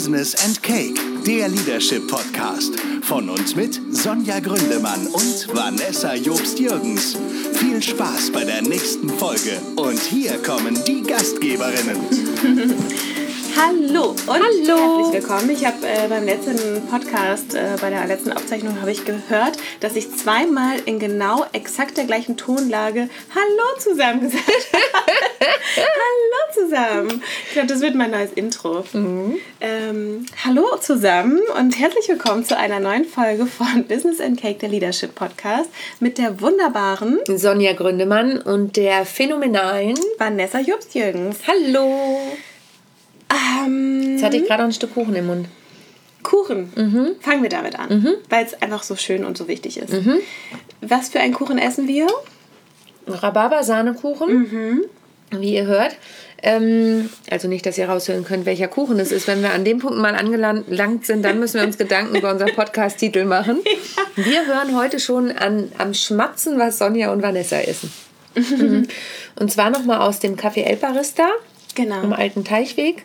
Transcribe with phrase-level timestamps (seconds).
[0.00, 2.72] Business and Cake, der Leadership Podcast.
[3.02, 7.18] Von uns mit Sonja Gründemann und Vanessa Jobst-Jürgens.
[7.52, 9.60] Viel Spaß bei der nächsten Folge.
[9.76, 12.00] Und hier kommen die Gastgeberinnen.
[13.62, 14.96] Hallo und Hallo.
[15.04, 15.50] herzlich willkommen.
[15.50, 19.96] Ich habe äh, beim letzten Podcast, äh, bei der letzten Aufzeichnung, habe ich gehört, dass
[19.96, 24.46] ich zweimal in genau exakt der gleichen Tonlage Hallo zusammen gesagt
[24.94, 25.12] habe.
[25.76, 27.22] Hallo zusammen.
[27.48, 28.82] Ich glaube, das wird mein neues Intro.
[29.60, 34.70] Ähm, hallo zusammen und herzlich willkommen zu einer neuen Folge von Business and Cake, der
[34.70, 35.68] Leadership Podcast,
[36.00, 39.98] mit der wunderbaren Sonja Gründemann und der phänomenalen.
[40.16, 41.40] Vanessa Jobst-Jürgens.
[41.46, 42.16] Hallo.
[43.30, 45.48] Ähm, Jetzt hatte ich gerade ein Stück Kuchen im Mund.
[46.22, 46.70] Kuchen.
[47.20, 49.92] Fangen wir damit an, weil es einfach so schön und so wichtig ist.
[50.82, 52.08] Was für einen Kuchen essen wir?
[53.06, 54.82] Rhabarber-Sahnekuchen,
[55.32, 55.96] wie ihr hört.
[56.42, 59.26] Ähm, also nicht, dass ihr raushören könnt, welcher Kuchen es ist.
[59.26, 62.54] Wenn wir an dem Punkt mal angelangt sind, dann müssen wir uns Gedanken über unseren
[62.54, 63.58] Podcast-Titel machen.
[64.16, 67.92] Wir hören heute schon an, am Schmatzen, was Sonja und Vanessa essen.
[68.36, 68.86] Mhm.
[69.40, 71.28] Und zwar nochmal aus dem Café El Barista.
[71.74, 71.96] Genau.
[71.96, 73.04] am alten Teichweg.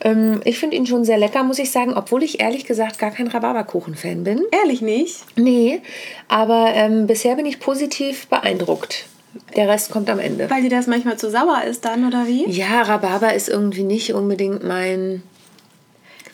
[0.00, 3.10] Ähm, ich finde ihn schon sehr lecker, muss ich sagen, obwohl ich ehrlich gesagt gar
[3.10, 4.42] kein Rhabarberkuchen-Fan bin.
[4.50, 5.24] Ehrlich nicht?
[5.36, 5.80] Nee,
[6.28, 9.06] aber ähm, bisher bin ich positiv beeindruckt.
[9.54, 10.50] Der Rest kommt am Ende.
[10.50, 12.48] Weil dir das manchmal zu sauer ist dann, oder wie?
[12.50, 15.22] Ja, Rhabarber ist irgendwie nicht unbedingt mein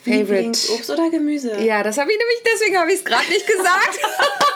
[0.03, 0.33] Favorite.
[0.33, 1.63] Lieblingsobst oder Gemüse?
[1.63, 3.99] Ja, das habe ich nämlich, deswegen habe ich es gerade nicht gesagt.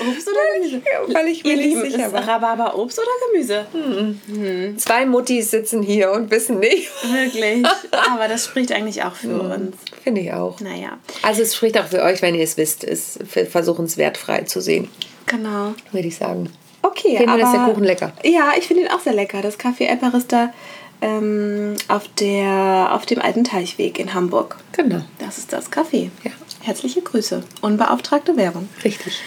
[0.00, 0.82] Obst oder Gemüse?
[1.08, 2.26] weil ich mir nicht sicher war.
[2.26, 4.76] Rhabarber Obst oder Gemüse?
[4.78, 6.90] Zwei Muttis sitzen hier und wissen nicht.
[7.04, 7.64] Wirklich.
[8.12, 9.76] Aber das spricht eigentlich auch für uns.
[10.02, 10.60] Finde ich auch.
[10.60, 12.84] Naja, Also es spricht auch für euch, wenn ihr es wisst.
[12.84, 13.18] Es
[13.50, 14.88] versuchen es wertfrei zu sehen,
[15.26, 15.74] genau.
[15.92, 16.50] würde ich sagen.
[16.82, 17.40] Okay, Finden aber...
[17.40, 18.12] dass der Kuchen lecker?
[18.24, 19.40] Ja, ich finde ihn auch sehr lecker.
[19.40, 20.52] Das Café El Barista
[21.00, 24.56] ähm, auf, der, auf dem alten Teichweg in Hamburg.
[24.72, 25.02] Genau.
[25.18, 26.10] Das ist das Café.
[26.22, 26.30] Ja.
[26.62, 27.42] Herzliche Grüße.
[27.60, 28.68] Unbeauftragte Werbung.
[28.84, 29.20] Richtig.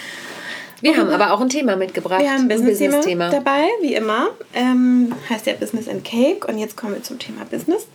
[0.80, 2.20] Wir haben aber auch ein Thema mitgebracht.
[2.20, 3.30] Wir haben ein Business-Thema Business-Thema.
[3.30, 4.28] dabei, wie immer.
[4.54, 6.46] Ähm, heißt ja Business and Cake.
[6.46, 7.86] Und jetzt kommen wir zum Thema Business.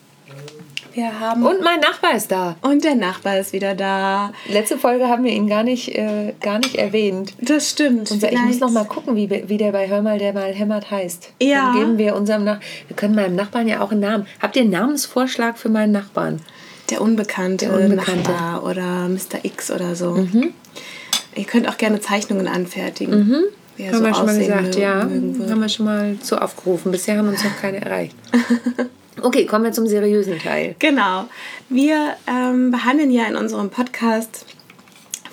[0.94, 1.44] Wir haben.
[1.44, 2.56] Und mein Nachbar ist da.
[2.62, 4.32] und der Nachbar ist wieder da.
[4.48, 7.34] Letzte Folge haben wir ihn gar nicht, äh, gar nicht erwähnt.
[7.42, 8.12] Das stimmt.
[8.12, 10.92] Unser, ich muss noch mal gucken, wie, wie der bei Hör mal, der mal hämmert
[10.92, 11.30] heißt.
[11.42, 11.72] Ja.
[11.72, 14.28] Dann geben wir unserem Nach wir können meinem Nachbarn ja auch einen Namen.
[14.40, 16.42] Habt ihr einen Namensvorschlag für meinen Nachbarn?
[16.92, 18.30] Der unbekannte, Der Unbekannte.
[18.30, 18.36] Mhm.
[18.36, 19.44] Nachbar oder Mr.
[19.44, 20.28] X oder so.
[21.36, 23.44] Ihr könnt auch gerne Zeichnungen anfertigen.
[23.76, 25.02] Wie er haben so wir schon mal gesagt, ja.
[25.02, 26.92] Haben wir schon mal zu aufgerufen.
[26.92, 28.16] Bisher haben uns noch keine erreicht.
[29.22, 30.76] Okay, kommen wir zum seriösen Teil.
[30.80, 31.30] Genau.
[31.70, 34.46] Wir ähm, behandeln ja in unserem Podcast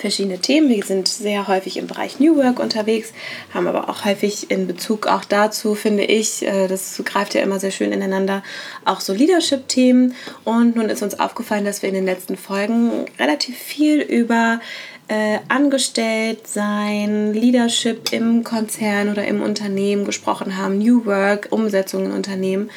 [0.00, 0.69] verschiedene Themen.
[0.69, 3.12] Wir sind sehr häufig im Bereich New Work unterwegs,
[3.53, 7.61] haben aber auch häufig in Bezug auch dazu, finde ich, äh, das greift ja immer
[7.61, 8.43] sehr schön ineinander,
[8.84, 10.15] auch so Leadership-Themen.
[10.44, 14.61] Und nun ist uns aufgefallen, dass wir in den letzten Folgen relativ viel über
[15.10, 22.12] äh, angestellt sein, Leadership im Konzern oder im Unternehmen gesprochen haben, New Work, Umsetzung in
[22.12, 22.71] Unternehmen.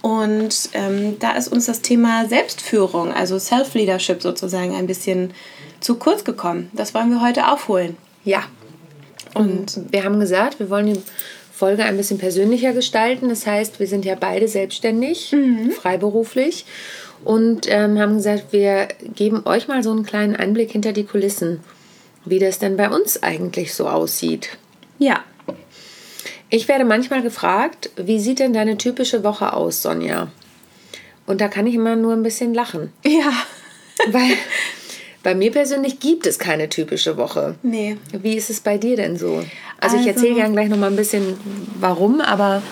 [0.00, 5.34] Und ähm, da ist uns das Thema Selbstführung, also Self-Leadership sozusagen, ein bisschen
[5.80, 6.70] zu kurz gekommen.
[6.72, 7.98] Das wollen wir heute aufholen.
[8.24, 8.44] Ja.
[9.34, 11.02] Und wir haben gesagt, wir wollen die
[11.52, 13.28] Folge ein bisschen persönlicher gestalten.
[13.28, 15.36] Das heißt, wir sind ja beide selbstständig,
[15.78, 16.64] freiberuflich.
[17.24, 21.60] Und ähm, haben gesagt, wir geben euch mal so einen kleinen Einblick hinter die Kulissen,
[22.24, 24.56] wie das denn bei uns eigentlich so aussieht.
[24.98, 25.22] Ja.
[26.50, 30.28] Ich werde manchmal gefragt, wie sieht denn deine typische Woche aus, Sonja?
[31.26, 32.92] Und da kann ich immer nur ein bisschen lachen.
[33.04, 33.32] Ja.
[34.10, 34.36] Weil
[35.22, 37.56] bei mir persönlich gibt es keine typische Woche.
[37.62, 37.96] Nee.
[38.12, 39.42] Wie ist es bei dir denn so?
[39.80, 41.38] Also, ich Also- erzähle gerne gleich noch mal ein bisschen
[41.80, 42.62] warum, aber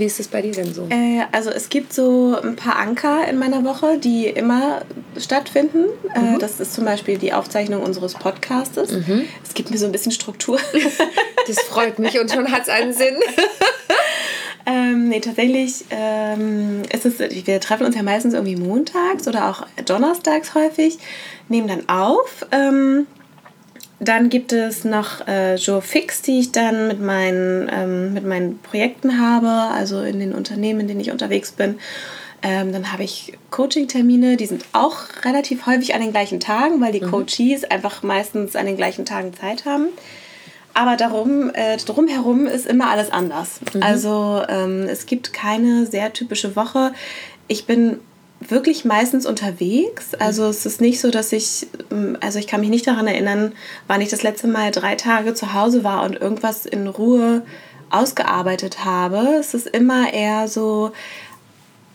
[0.00, 0.88] wie ist es bei dir denn so?
[0.90, 4.82] Äh, also es gibt so ein paar Anker in meiner Woche, die immer
[5.16, 5.84] stattfinden.
[6.14, 8.90] Äh, das ist zum Beispiel die Aufzeichnung unseres Podcastes.
[9.44, 10.58] Es gibt mir so ein bisschen Struktur.
[11.46, 13.16] Das freut mich und schon hat es einen Sinn.
[14.66, 19.66] Ähm, nee, tatsächlich ähm, ist es, wir treffen uns ja meistens irgendwie montags oder auch
[19.86, 20.98] donnerstags häufig,
[21.48, 22.46] nehmen dann auf.
[22.52, 23.06] Ähm,
[24.00, 28.58] dann gibt es noch äh, Joe Fix, die ich dann mit meinen, ähm, mit meinen
[28.58, 31.78] Projekten habe, also in den Unternehmen, in denen ich unterwegs bin.
[32.42, 36.92] Ähm, dann habe ich Coaching-Termine, die sind auch relativ häufig an den gleichen Tagen, weil
[36.92, 39.88] die Coaches einfach meistens an den gleichen Tagen Zeit haben.
[40.72, 43.60] Aber darum, äh, drumherum ist immer alles anders.
[43.80, 46.92] Also ähm, es gibt keine sehr typische Woche.
[47.48, 47.98] Ich bin
[48.40, 50.14] wirklich meistens unterwegs.
[50.14, 53.52] Also es ist nicht so, dass ich, ähm, also ich kann mich nicht daran erinnern,
[53.86, 57.42] wann ich das letzte Mal drei Tage zu Hause war und irgendwas in Ruhe
[57.90, 59.36] ausgearbeitet habe.
[59.38, 60.92] Es ist immer eher so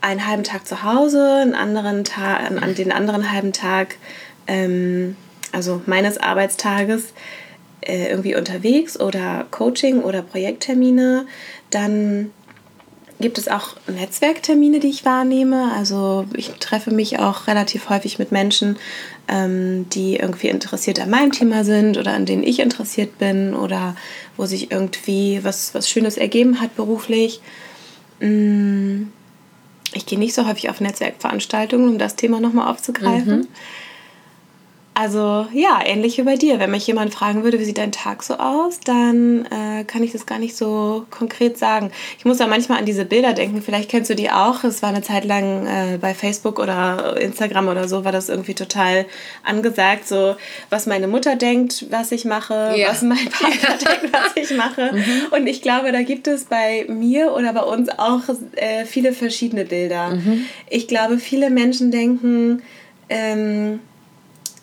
[0.01, 3.95] einen halben Tag zu Hause, einen anderen Tag, an den anderen halben Tag,
[4.45, 5.15] ähm,
[5.51, 7.13] also meines Arbeitstages,
[7.81, 11.25] äh, irgendwie unterwegs oder Coaching oder Projekttermine.
[11.71, 12.31] Dann
[13.19, 15.71] gibt es auch Netzwerktermine, die ich wahrnehme.
[15.73, 18.77] Also ich treffe mich auch relativ häufig mit Menschen,
[19.27, 23.95] ähm, die irgendwie interessiert an meinem Thema sind oder an denen ich interessiert bin oder
[24.37, 27.39] wo sich irgendwie was, was Schönes ergeben hat beruflich.
[28.19, 29.03] Mm,
[29.93, 33.39] ich gehe nicht so häufig auf Netzwerkveranstaltungen, um das Thema nochmal aufzugreifen.
[33.39, 33.47] Mhm.
[34.97, 36.57] Also ja, ähnlich wie bei dir.
[36.57, 40.13] Wenn mich jemand fragen würde, wie sieht dein Tag so aus, dann äh, kann ich
[40.13, 41.91] das gar nicht so konkret sagen.
[42.17, 43.61] Ich muss da manchmal an diese Bilder denken.
[43.61, 44.63] Vielleicht kennst du die auch.
[44.63, 48.53] Es war eine Zeit lang äh, bei Facebook oder Instagram oder so, war das irgendwie
[48.53, 49.05] total
[49.43, 50.37] angesagt, so
[50.69, 52.87] was meine Mutter denkt, was ich mache, ja.
[52.87, 54.91] was mein Vater denkt, was ich mache.
[54.93, 55.33] Mhm.
[55.37, 58.21] Und ich glaube, da gibt es bei mir oder bei uns auch
[58.55, 60.11] äh, viele verschiedene Bilder.
[60.11, 60.45] Mhm.
[60.69, 62.61] Ich glaube, viele Menschen denken,
[63.09, 63.81] ähm,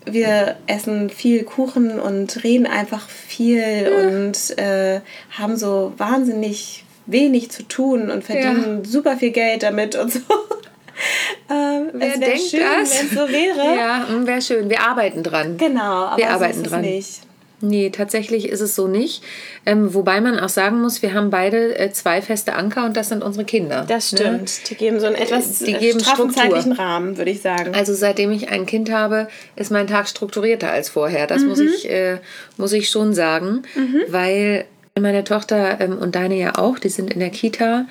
[0.05, 4.09] wir essen viel Kuchen und reden einfach viel ja.
[4.09, 5.01] und äh,
[5.31, 8.91] haben so wahnsinnig wenig zu tun und verdienen ja.
[8.91, 10.21] super viel Geld damit und so.
[11.51, 12.99] ähm, Wer denkt schön, das?
[12.99, 13.77] Wenn es so wäre.
[13.77, 14.71] Ja, mm, wäre schön.
[14.71, 15.57] Wir arbeiten dran.
[15.57, 16.83] Genau, aber wir arbeiten dran.
[16.83, 17.21] Nicht.
[17.65, 19.23] Nee, tatsächlich ist es so nicht.
[19.65, 23.09] Ähm, wobei man auch sagen muss, wir haben beide äh, zwei feste Anker und das
[23.09, 23.85] sind unsere Kinder.
[23.87, 24.19] Das ne?
[24.19, 24.43] stimmt.
[24.43, 24.67] Ne?
[24.69, 27.73] Die geben so einen etwas die geben straffen zeitlichen Rahmen, würde ich sagen.
[27.75, 31.29] Also seitdem ich ein Kind habe, ist mein Tag strukturierter als vorher.
[31.29, 31.49] Das mhm.
[31.49, 32.19] muss, ich, äh,
[32.57, 34.03] muss ich schon sagen, mhm.
[34.09, 34.65] weil
[35.01, 37.87] meine Tochter ähm, und deine ja auch, die sind in der Kita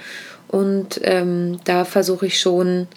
[0.50, 2.88] und ähm, da versuche ich schon,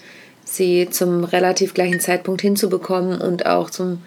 [0.44, 4.02] sie zum relativ gleichen Zeitpunkt hinzubekommen und auch zum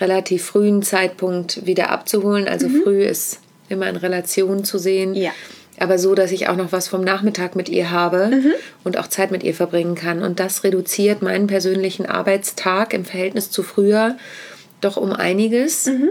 [0.00, 2.48] relativ frühen Zeitpunkt wieder abzuholen.
[2.48, 2.82] Also mhm.
[2.82, 5.14] früh ist immer in Relation zu sehen.
[5.14, 5.30] Ja.
[5.78, 8.52] Aber so, dass ich auch noch was vom Nachmittag mit ihr habe mhm.
[8.84, 10.22] und auch Zeit mit ihr verbringen kann.
[10.22, 14.16] Und das reduziert meinen persönlichen Arbeitstag im Verhältnis zu früher
[14.82, 15.86] doch um einiges.
[15.86, 16.10] Mhm.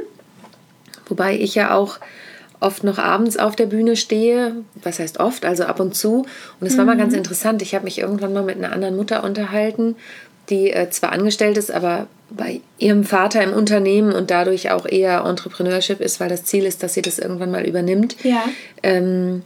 [1.07, 2.00] Wobei ich ja auch
[2.59, 4.56] oft noch abends auf der Bühne stehe.
[4.81, 5.45] Was heißt oft?
[5.45, 6.25] Also ab und zu.
[6.59, 7.19] Und es war mal ganz mhm.
[7.19, 7.62] interessant.
[7.62, 9.95] Ich habe mich irgendwann mal mit einer anderen Mutter unterhalten,
[10.50, 15.24] die äh, zwar angestellt ist, aber bei ihrem Vater im Unternehmen und dadurch auch eher
[15.26, 18.16] Entrepreneurship ist, weil das Ziel ist, dass sie das irgendwann mal übernimmt.
[18.24, 18.44] Ja.
[18.84, 19.44] Ähm,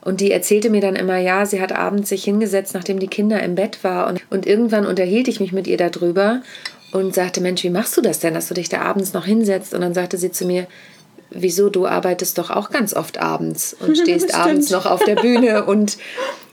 [0.00, 3.42] und die erzählte mir dann immer, ja, sie hat abends sich hingesetzt, nachdem die Kinder
[3.42, 4.06] im Bett war.
[4.06, 6.42] Und, und irgendwann unterhielt ich mich mit ihr darüber
[6.92, 9.74] und sagte, Mensch, wie machst du das denn, dass du dich da abends noch hinsetzt?
[9.74, 10.66] Und dann sagte sie zu mir,
[11.30, 15.64] wieso, du arbeitest doch auch ganz oft abends und stehst abends noch auf der Bühne
[15.64, 15.98] und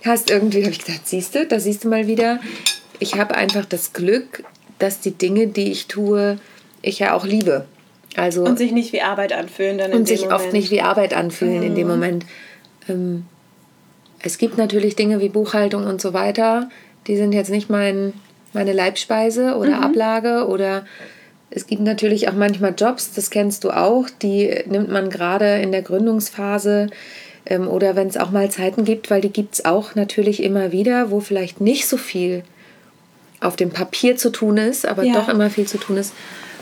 [0.03, 2.39] hast irgendwie, habe ich gedacht, siehst du, da siehst du mal wieder,
[2.99, 4.43] ich habe einfach das Glück,
[4.79, 6.37] dass die Dinge, die ich tue,
[6.81, 7.65] ich ja auch liebe.
[8.15, 10.41] Also, und sich nicht wie Arbeit anfühlen dann Und sich Moment.
[10.41, 11.63] oft nicht wie Arbeit anfühlen mhm.
[11.63, 11.93] in dem mhm.
[11.93, 12.25] Moment.
[12.87, 13.25] Ähm,
[14.19, 16.69] es gibt natürlich Dinge wie Buchhaltung und so weiter,
[17.07, 18.13] die sind jetzt nicht mein,
[18.53, 19.83] meine Leibspeise oder mhm.
[19.83, 20.85] Ablage oder
[21.51, 25.71] es gibt natürlich auch manchmal Jobs, das kennst du auch, die nimmt man gerade in
[25.71, 26.87] der Gründungsphase
[27.45, 30.71] ähm, oder wenn es auch mal Zeiten gibt, weil die gibt es auch natürlich immer
[30.71, 32.43] wieder, wo vielleicht nicht so viel
[33.41, 35.13] auf dem Papier zu tun ist, aber ja.
[35.13, 36.13] doch immer viel zu tun ist,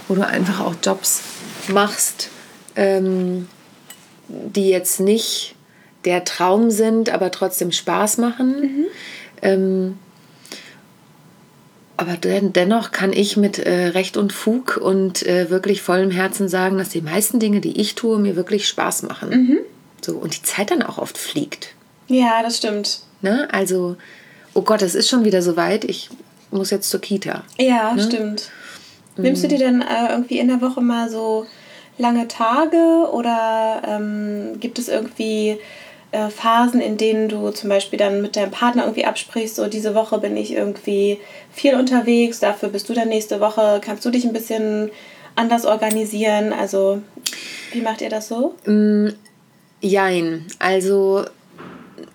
[0.08, 1.22] wo du einfach auch Jobs
[1.68, 2.30] machst,
[2.76, 3.48] ähm,
[4.28, 5.56] die jetzt nicht
[6.06, 8.62] der Traum sind, aber trotzdem Spaß machen.
[8.62, 8.86] Mhm.
[9.42, 9.98] Ähm,
[11.96, 16.50] aber den, dennoch kann ich mit äh, Recht und Fug und äh, wirklich vollem Herzen
[16.50, 19.30] sagen, dass die meisten Dinge, die ich tue, mir wirklich Spaß machen.
[19.30, 19.58] Mhm.
[20.02, 21.76] So, und die Zeit dann auch oft fliegt.
[22.08, 23.02] Ja, das stimmt.
[23.22, 23.48] Ne?
[23.52, 23.96] Also,
[24.54, 25.86] oh Gott, es ist schon wieder so weit.
[25.86, 26.10] Ich
[26.54, 27.44] muss jetzt zur Kita.
[27.58, 28.04] Ja, ne?
[28.04, 28.52] stimmt.
[29.18, 31.46] Nimmst du dir denn äh, irgendwie in der Woche mal so
[31.98, 35.60] lange Tage oder ähm, gibt es irgendwie
[36.12, 39.94] äh, Phasen, in denen du zum Beispiel dann mit deinem Partner irgendwie absprichst, so diese
[39.96, 41.20] Woche bin ich irgendwie
[41.52, 44.92] viel unterwegs, dafür bist du dann nächste Woche, kannst du dich ein bisschen
[45.36, 46.54] anders organisieren?
[46.54, 47.02] Also
[47.72, 48.56] wie macht ihr das so?
[48.66, 49.10] Mm,
[49.82, 51.26] jein, also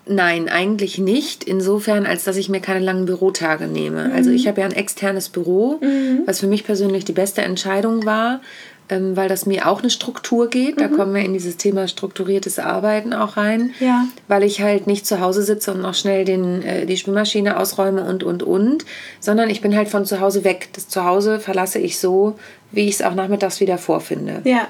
[0.08, 1.44] Nein, eigentlich nicht.
[1.44, 4.08] Insofern, als dass ich mir keine langen Bürotage nehme.
[4.08, 4.14] Mhm.
[4.14, 6.22] Also ich habe ja ein externes Büro, mhm.
[6.26, 8.40] was für mich persönlich die beste Entscheidung war,
[8.88, 10.76] ähm, weil das mir auch eine Struktur geht.
[10.76, 10.80] Mhm.
[10.80, 13.72] Da kommen wir in dieses Thema strukturiertes Arbeiten auch rein.
[13.80, 14.06] Ja.
[14.28, 18.04] Weil ich halt nicht zu Hause sitze und noch schnell den, äh, die Spülmaschine ausräume
[18.04, 18.86] und, und, und,
[19.20, 20.70] sondern ich bin halt von zu Hause weg.
[20.72, 22.38] Das Zuhause verlasse ich so,
[22.72, 24.40] wie ich es auch nachmittags wieder vorfinde.
[24.44, 24.68] Ja.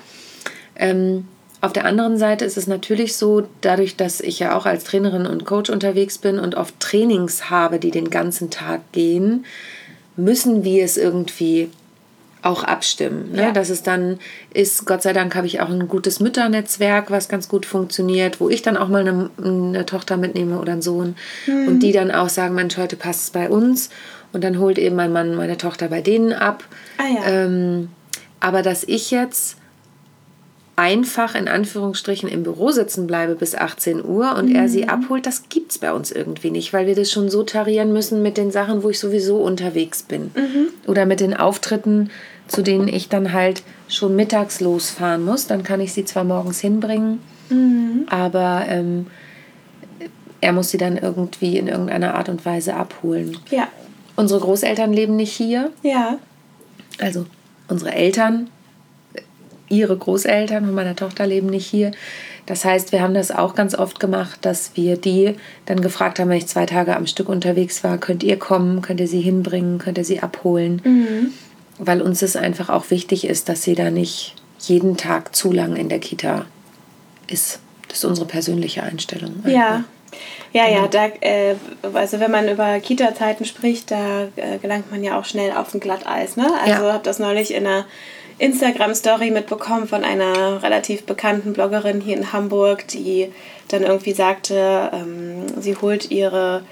[0.74, 1.26] Ähm,
[1.60, 5.26] auf der anderen Seite ist es natürlich so, dadurch, dass ich ja auch als Trainerin
[5.26, 9.44] und Coach unterwegs bin und oft Trainings habe, die den ganzen Tag gehen,
[10.16, 11.68] müssen wir es irgendwie
[12.42, 13.32] auch abstimmen.
[13.32, 13.42] Ne?
[13.42, 13.50] Ja.
[13.52, 14.20] Dass es dann
[14.54, 18.48] ist, Gott sei Dank habe ich auch ein gutes Mütternetzwerk, was ganz gut funktioniert, wo
[18.48, 21.66] ich dann auch mal eine, eine Tochter mitnehme oder einen Sohn Mhm.
[21.68, 23.90] und die dann auch sagen, Mensch, heute passt es bei uns
[24.32, 26.62] und dann holt eben mein Mann meine Tochter bei denen ab.
[26.98, 27.28] Ah ja.
[27.28, 27.88] ähm,
[28.38, 29.56] aber dass ich jetzt
[30.78, 34.68] einfach in Anführungsstrichen im Büro sitzen bleibe bis 18 Uhr und er Mhm.
[34.68, 37.92] sie abholt, das gibt es bei uns irgendwie nicht, weil wir das schon so tarieren
[37.92, 40.30] müssen mit den Sachen, wo ich sowieso unterwegs bin.
[40.36, 40.68] Mhm.
[40.86, 42.10] Oder mit den Auftritten,
[42.46, 45.48] zu denen ich dann halt schon mittags losfahren muss.
[45.48, 47.18] Dann kann ich sie zwar morgens hinbringen,
[47.50, 48.06] Mhm.
[48.08, 49.08] aber ähm,
[50.40, 53.36] er muss sie dann irgendwie in irgendeiner Art und Weise abholen.
[53.50, 53.66] Ja.
[54.14, 56.18] Unsere Großeltern leben nicht hier, Ja.
[57.00, 57.26] also
[57.68, 58.48] unsere Eltern,
[59.68, 61.92] ihre Großeltern von meiner Tochter leben nicht hier.
[62.46, 65.34] Das heißt, wir haben das auch ganz oft gemacht, dass wir die
[65.66, 69.00] dann gefragt haben, wenn ich zwei Tage am Stück unterwegs war, könnt ihr kommen, könnt
[69.00, 70.80] ihr sie hinbringen, könnt ihr sie abholen.
[70.84, 71.32] Mhm.
[71.78, 75.76] Weil uns es einfach auch wichtig ist, dass sie da nicht jeden Tag zu lang
[75.76, 76.46] in der Kita
[77.28, 77.60] ist.
[77.88, 79.42] Das ist unsere persönliche Einstellung.
[79.46, 79.84] Ja.
[80.54, 80.88] Ja, ja, Genau.
[80.88, 81.54] da, äh,
[81.92, 85.80] also wenn man über Kita-Zeiten spricht, da äh, gelangt man ja auch schnell auf ein
[85.80, 86.36] Glatteis.
[86.36, 86.46] Ne?
[86.64, 86.92] Also Ja.
[86.94, 87.84] habe das neulich in einer
[88.38, 93.32] Instagram-Story mitbekommen von einer relativ bekannten Bloggerin hier in Hamburg, die
[93.68, 96.62] dann irgendwie sagte, ähm, sie holt ihre,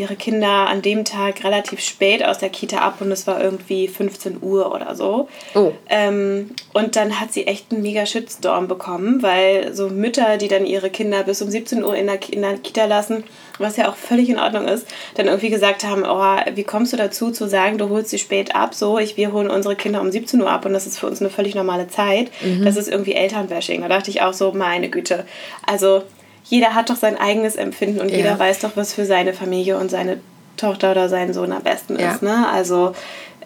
[0.00, 3.86] ihre Kinder an dem Tag relativ spät aus der Kita ab und es war irgendwie
[3.86, 5.28] 15 Uhr oder so.
[5.54, 5.72] Oh.
[5.88, 10.64] Ähm, und dann hat sie echt einen mega Shitstorm bekommen, weil so Mütter, die dann
[10.64, 13.24] ihre Kinder bis um 17 Uhr in der, in der Kita lassen,
[13.58, 16.96] was ja auch völlig in Ordnung ist, dann irgendwie gesagt haben, oh, wie kommst du
[16.96, 20.10] dazu zu sagen, du holst sie spät ab, so, ich, wir holen unsere Kinder um
[20.10, 22.30] 17 Uhr ab und das ist für uns eine völlig normale Zeit.
[22.64, 23.82] Das ist irgendwie Elternbashing.
[23.82, 25.26] Da dachte ich auch so, meine Güte.
[25.66, 26.02] Also
[26.50, 28.16] jeder hat doch sein eigenes Empfinden und Ja.
[28.18, 30.18] jeder weiß doch, was für seine Familie und seine
[30.56, 32.12] Tochter oder seinen Sohn am besten Ja.
[32.12, 32.22] ist.
[32.22, 32.46] Ne?
[32.48, 32.92] Also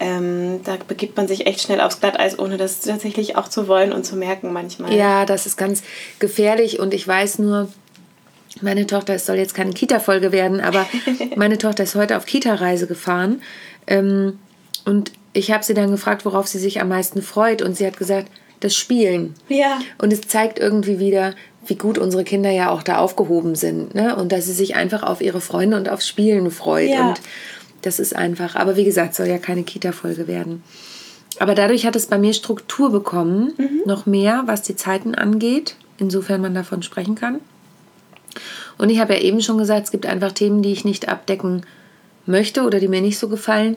[0.00, 3.92] ähm, da begibt man sich echt schnell aufs Glatteis, ohne das tatsächlich auch zu wollen
[3.92, 4.92] und zu merken manchmal.
[4.92, 5.82] Ja, das ist ganz
[6.18, 7.68] gefährlich und ich weiß nur,
[8.61, 10.87] meine Tochter, es soll jetzt keine Kita-Folge werden, aber
[11.37, 13.42] meine Tochter ist heute auf Kita-Reise gefahren
[13.87, 14.38] ähm,
[14.84, 17.96] und ich habe sie dann gefragt, worauf sie sich am meisten freut und sie hat
[17.96, 18.28] gesagt,
[18.61, 19.34] das Spielen.
[19.49, 19.78] Ja.
[19.99, 21.34] Und es zeigt irgendwie wieder,
[21.68, 23.94] wie gut unsere Kinder ja auch da aufgehoben sind.
[23.94, 24.16] Ne?
[24.16, 26.90] Und dass sie sich einfach auf ihre Freunde und aufs Spielen freut.
[26.90, 27.09] Ja.
[27.09, 27.21] Und
[27.83, 28.56] das ist einfach.
[28.56, 30.62] Aber wie gesagt, soll ja keine Kita-Folge werden.
[31.38, 33.54] Aber dadurch hat es bei mir Struktur bekommen,
[33.87, 37.40] noch mehr, was die Zeiten angeht, insofern man davon sprechen kann.
[38.78, 41.62] Und ich habe ja eben schon gesagt, es gibt einfach Themen, die ich nicht abdecken
[42.26, 43.76] möchte oder die mir nicht so gefallen.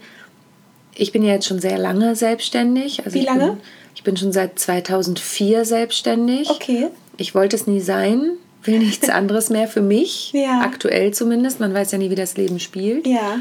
[0.96, 3.06] Ich bin ja jetzt schon sehr lange selbstständig.
[3.06, 3.48] Also Wie ich lange?
[3.48, 3.58] Bin,
[3.96, 6.50] ich bin schon seit 2004 selbstständig.
[6.50, 6.88] Okay.
[7.17, 8.31] Ich wollte es nie sein,
[8.63, 10.62] will nichts anderes mehr für mich, Ja.
[10.62, 11.59] aktuell zumindest.
[11.59, 13.05] Man weiß ja nie, wie das Leben spielt.
[13.07, 13.38] Ja.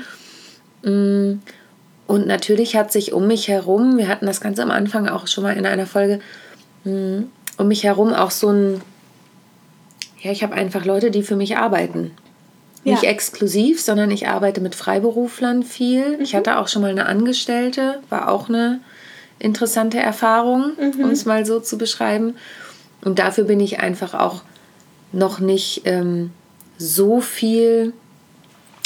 [0.82, 5.42] Und natürlich hat sich um mich herum, wir hatten das ganz am Anfang auch schon
[5.42, 6.20] mal in einer Folge,
[6.84, 7.24] mh,
[7.58, 8.80] um mich herum auch so ein,
[10.20, 12.12] ja, ich habe einfach Leute, die für mich arbeiten.
[12.84, 13.08] Nicht Ja.
[13.10, 16.18] exklusiv, sondern ich arbeite mit Freiberuflern viel.
[16.20, 18.78] Ich hatte auch schon mal eine Angestellte, war auch eine
[19.40, 22.36] interessante Erfahrung, um es mal so zu beschreiben.
[23.04, 24.42] Und dafür bin ich einfach auch
[25.12, 26.30] noch nicht ähm,
[26.78, 27.92] so viel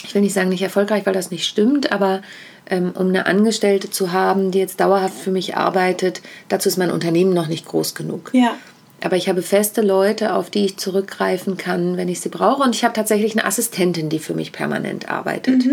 [0.05, 2.23] ich will nicht sagen nicht erfolgreich, weil das nicht stimmt, aber
[2.69, 6.91] ähm, um eine Angestellte zu haben, die jetzt dauerhaft für mich arbeitet, dazu ist mein
[6.91, 8.31] Unternehmen noch nicht groß genug.
[8.33, 8.57] Ja.
[9.03, 12.63] Aber ich habe feste Leute, auf die ich zurückgreifen kann, wenn ich sie brauche.
[12.63, 15.65] Und ich habe tatsächlich eine Assistentin, die für mich permanent arbeitet.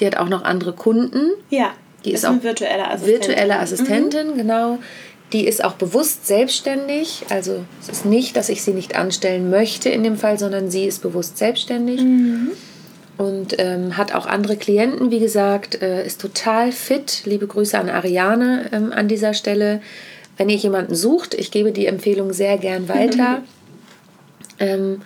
[0.00, 1.30] Die hat auch noch andere Kunden.
[1.50, 1.70] Ja.
[2.04, 3.28] Die ist eine auch virtuelle Assistentin.
[3.28, 4.78] Virtuelle Assistentin, genau.
[5.32, 7.24] Die ist auch bewusst selbstständig.
[7.30, 10.84] Also es ist nicht, dass ich sie nicht anstellen möchte in dem Fall, sondern sie
[10.84, 12.00] ist bewusst selbstständig.
[13.16, 17.22] Und ähm, hat auch andere Klienten, wie gesagt, äh, ist total fit.
[17.24, 19.80] Liebe Grüße an Ariane ähm, an dieser Stelle.
[20.36, 23.42] Wenn ihr jemanden sucht, ich gebe die Empfehlung sehr gern weiter.
[24.58, 25.02] ähm,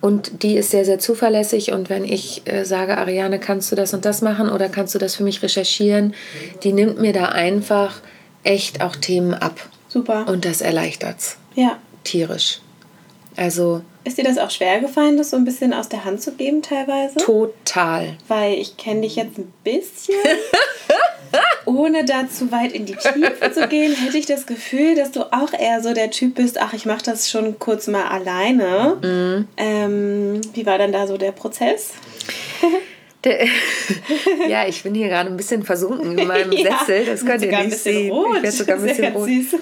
[0.00, 1.70] und die ist sehr, sehr zuverlässig.
[1.70, 4.98] Und wenn ich äh, sage, Ariane, kannst du das und das machen oder kannst du
[4.98, 6.14] das für mich recherchieren,
[6.64, 8.00] die nimmt mir da einfach
[8.44, 9.58] echt auch Themen ab.
[9.88, 10.26] Super.
[10.28, 11.78] Und das erleichtert's ja.
[12.04, 12.60] tierisch.
[13.36, 16.32] Also Ist dir das auch schwer gefallen, das so ein bisschen aus der Hand zu
[16.32, 17.16] geben teilweise?
[17.18, 18.16] total.
[18.28, 20.14] Weil ich kenne dich jetzt ein bisschen.
[21.64, 25.32] Ohne da zu weit in die Tiefe zu gehen, hätte ich das Gefühl, dass du
[25.32, 28.98] auch eher so der Typ bist, ach, ich mache das schon kurz mal alleine.
[29.00, 29.48] Mhm.
[29.56, 31.92] Ähm, wie war dann da so der Prozess?
[33.24, 33.46] Der,
[34.48, 37.06] ja, ich bin hier gerade ein bisschen versunken in meinem Ja, Sessel.
[37.06, 38.10] Das könnt ihr nicht sehen.
[38.10, 38.36] Rot.
[38.38, 39.28] Ich werde sogar ein bisschen rot.
[39.28, 39.60] süß.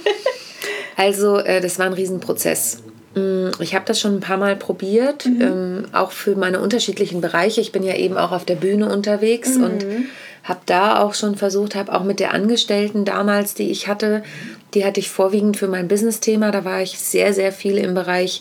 [0.97, 2.83] Also, äh, das war ein Riesenprozess.
[3.15, 7.61] Mm, Ich habe das schon ein paar Mal probiert, ähm, auch für meine unterschiedlichen Bereiche.
[7.61, 9.85] Ich bin ja eben auch auf der Bühne unterwegs und
[10.45, 14.23] habe da auch schon versucht, habe auch mit der Angestellten damals, die ich hatte,
[14.75, 16.51] die hatte ich vorwiegend für mein Business-Thema.
[16.51, 18.41] Da war ich sehr, sehr viel im Bereich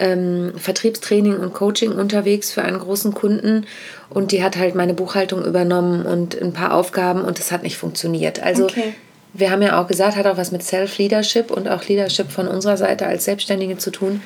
[0.00, 3.66] ähm, Vertriebstraining und Coaching unterwegs für einen großen Kunden
[4.08, 7.76] und die hat halt meine Buchhaltung übernommen und ein paar Aufgaben und das hat nicht
[7.76, 8.42] funktioniert.
[8.42, 8.94] Also okay.
[9.34, 12.76] wir haben ja auch gesagt, hat auch was mit Self-Leadership und auch Leadership von unserer
[12.76, 14.22] Seite als Selbstständige zu tun.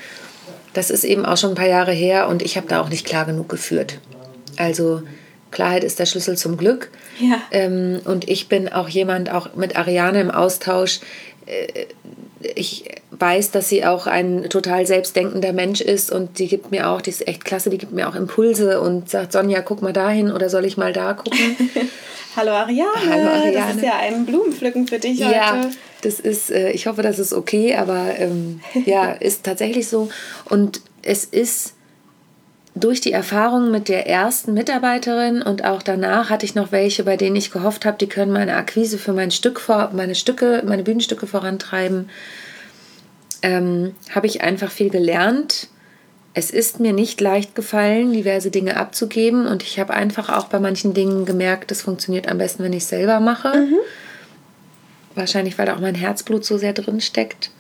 [0.72, 3.06] Das ist eben auch schon ein paar Jahre her und ich habe da auch nicht
[3.06, 3.98] klar genug geführt.
[4.56, 5.02] Also
[5.54, 6.90] Klarheit ist der Schlüssel zum Glück.
[7.18, 7.40] Ja.
[7.50, 11.00] Ähm, und ich bin auch jemand, auch mit Ariane im Austausch.
[11.46, 11.86] Äh,
[12.54, 17.00] ich weiß, dass sie auch ein total selbstdenkender Mensch ist und die gibt mir auch,
[17.00, 20.30] die ist echt klasse, die gibt mir auch Impulse und sagt, Sonja, guck mal dahin
[20.30, 21.56] oder soll ich mal da gucken?
[22.36, 22.90] Hallo Ariane.
[23.08, 23.52] Hallo Ariane.
[23.52, 25.70] Das ist ja ein Blumenpflücken für dich ja, heute.
[26.02, 30.10] Das ist, äh, ich hoffe, das ist okay, aber ähm, ja, ist tatsächlich so.
[30.50, 31.74] Und es ist
[32.74, 37.16] durch die Erfahrung mit der ersten Mitarbeiterin und auch danach hatte ich noch welche, bei
[37.16, 40.82] denen ich gehofft habe, die können meine Akquise für mein Stück vor, meine Stücke, meine
[40.82, 42.10] Bühnenstücke vorantreiben,
[43.42, 45.68] ähm, habe ich einfach viel gelernt.
[46.36, 50.58] Es ist mir nicht leicht gefallen, diverse Dinge abzugeben und ich habe einfach auch bei
[50.58, 53.56] manchen Dingen gemerkt, das funktioniert am besten, wenn ich es selber mache.
[53.56, 53.76] Mhm.
[55.14, 57.50] Wahrscheinlich, weil da auch mein Herzblut so sehr drin steckt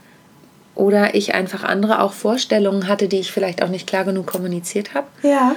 [0.74, 4.94] oder ich einfach andere auch Vorstellungen hatte, die ich vielleicht auch nicht klar genug kommuniziert
[4.94, 5.06] habe.
[5.22, 5.54] Ja.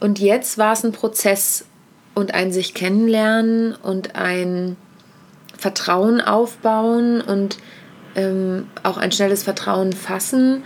[0.00, 1.66] Und jetzt war es ein Prozess
[2.14, 4.76] und ein sich kennenlernen und ein
[5.56, 7.58] Vertrauen aufbauen und
[8.16, 10.64] ähm, auch ein schnelles Vertrauen fassen.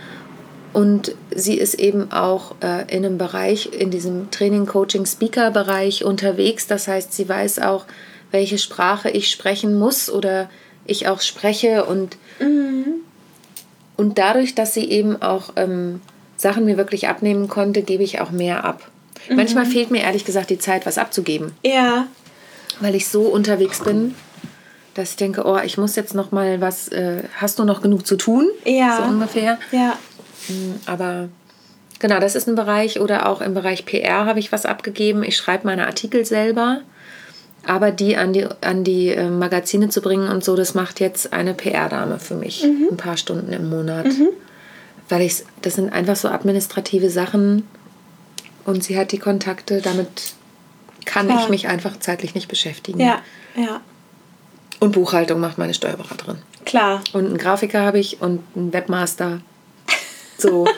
[0.73, 6.67] Und sie ist eben auch äh, in einem Bereich, in diesem Training, Coaching, Speaker-Bereich unterwegs.
[6.67, 7.85] Das heißt, sie weiß auch,
[8.31, 10.49] welche Sprache ich sprechen muss oder
[10.85, 12.95] ich auch spreche und mhm.
[13.97, 16.01] Und dadurch, dass sie eben auch ähm,
[16.37, 18.89] Sachen mir wirklich abnehmen konnte, gebe ich auch mehr ab.
[19.29, 19.37] Mhm.
[19.37, 21.53] Manchmal fehlt mir ehrlich gesagt die Zeit, was abzugeben.
[21.63, 22.07] Ja.
[22.79, 24.15] Weil ich so unterwegs bin,
[24.95, 28.05] dass ich denke, oh, ich muss jetzt noch mal was, äh, hast du noch genug
[28.05, 28.47] zu tun?
[28.65, 28.97] Ja.
[28.97, 29.57] So ungefähr.
[29.71, 29.97] Ja.
[30.49, 31.29] Mm, aber
[31.99, 32.99] genau, das ist ein Bereich.
[32.99, 35.23] Oder auch im Bereich PR habe ich was abgegeben.
[35.23, 36.81] Ich schreibe meine Artikel selber.
[37.65, 41.33] Aber die an die, an die äh, Magazine zu bringen und so, das macht jetzt
[41.33, 42.63] eine PR-Dame für mich.
[42.63, 42.89] Mhm.
[42.91, 44.05] Ein paar Stunden im Monat.
[44.05, 44.29] Mhm.
[45.09, 47.67] Weil ich, das sind einfach so administrative Sachen
[48.65, 50.33] und sie hat die Kontakte, damit
[51.05, 51.43] kann Klar.
[51.43, 52.99] ich mich einfach zeitlich nicht beschäftigen.
[52.99, 53.21] Ja,
[53.55, 53.81] ja.
[54.79, 56.37] Und Buchhaltung macht meine Steuerberaterin.
[56.65, 57.03] Klar.
[57.13, 59.41] Und einen Grafiker habe ich und einen Webmaster.
[60.37, 60.65] So.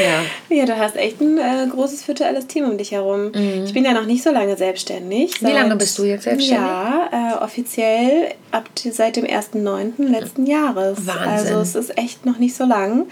[0.00, 0.56] Ja.
[0.56, 3.32] ja, du hast echt ein äh, großes virtuelles Team um dich herum.
[3.34, 3.64] Mhm.
[3.64, 5.42] Ich bin ja noch nicht so lange selbstständig.
[5.42, 6.66] Wie lange bist du jetzt selbstständig?
[6.66, 10.08] Ja, äh, offiziell ab seit dem 1.9.
[10.08, 11.06] letzten Jahres.
[11.06, 11.28] Wahnsinn.
[11.28, 13.06] Also es ist echt noch nicht so lang.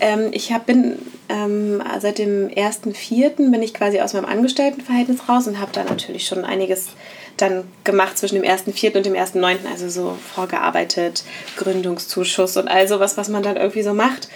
[0.00, 0.98] Ähm, ich hab, bin
[1.28, 3.50] ähm, seit dem 1.4.
[3.50, 6.88] bin ich quasi aus meinem Angestelltenverhältnis raus und habe da natürlich schon einiges
[7.36, 8.96] dann gemacht zwischen dem 1.4.
[8.96, 9.58] und dem 1.9.
[9.70, 11.24] Also so vorgearbeitet,
[11.56, 14.28] Gründungszuschuss und all sowas, was man dann irgendwie so macht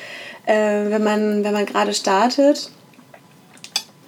[0.46, 2.70] äh, wenn man, wenn man gerade startet.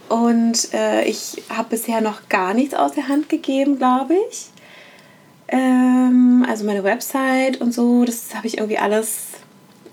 [0.09, 4.47] Und äh, ich habe bisher noch gar nichts aus der Hand gegeben, glaube ich.
[5.49, 9.27] Ähm, also meine Website und so, das habe ich irgendwie alles